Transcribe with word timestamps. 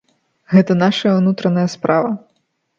Гэта 0.53 0.77
нашая 0.85 1.13
ўнутраная 1.19 1.69
справа. 1.77 2.11